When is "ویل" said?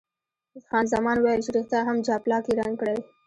1.19-1.41